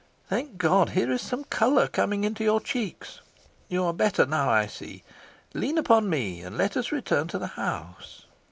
[0.29, 0.89] Thank God!
[0.89, 3.21] here is some colour coming into your cheeks.
[3.67, 5.03] You are better now, I see.
[5.53, 8.25] Lean upon me, and let us return to the house."